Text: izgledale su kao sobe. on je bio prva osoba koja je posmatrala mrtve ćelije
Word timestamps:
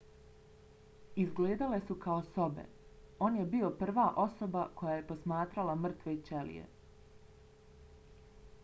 izgledale 1.23 1.77
su 1.89 1.97
kao 2.05 2.23
sobe. 2.29 2.63
on 3.27 3.37
je 3.41 3.45
bio 3.53 3.69
prva 3.83 4.07
osoba 4.25 4.65
koja 4.81 4.97
je 5.01 5.05
posmatrala 5.13 5.79
mrtve 5.85 6.17
ćelije 6.31 6.67